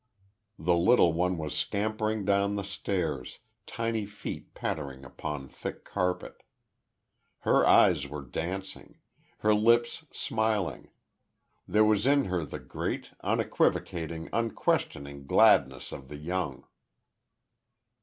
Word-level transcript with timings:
The 0.57 0.73
little 0.75 1.13
one 1.13 1.37
was 1.37 1.55
scampering 1.55 2.25
down 2.25 2.55
the 2.55 2.63
stairs, 2.63 3.37
tiny 3.67 4.07
feet 4.07 4.55
pattering 4.55 5.05
upon 5.05 5.47
thick 5.47 5.85
carpet. 5.85 6.41
Her 7.41 7.67
eyes 7.67 8.07
were 8.07 8.23
dancing; 8.23 8.97
her 9.45 9.53
lips 9.53 10.05
smiling; 10.11 10.89
there 11.67 11.85
was 11.85 12.07
in 12.07 12.25
her 12.25 12.43
the 12.43 12.57
great, 12.57 13.11
unequivocating, 13.21 14.27
unquestioning 14.33 15.27
gladness 15.27 15.91
of 15.91 16.07
the 16.07 16.17
young. 16.17 16.65